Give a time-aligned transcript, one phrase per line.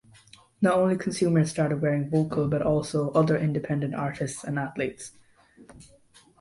[0.63, 5.11] Not only consumers started wearing Vokal but also other independent artists and athletes.